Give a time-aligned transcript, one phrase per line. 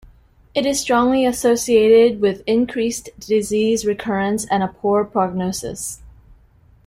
[0.55, 6.01] It is strongly associated with increased disease recurrence and a poor prognosis.